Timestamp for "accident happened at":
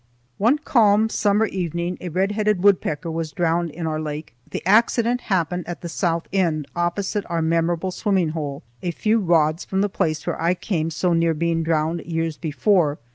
4.65-5.81